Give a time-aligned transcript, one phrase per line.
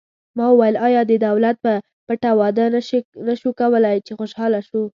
[0.37, 1.73] ما وویل: آیا د دولت په
[2.07, 2.65] پټه واده
[3.29, 4.81] نه شو کولای، چې خوشحاله شو؟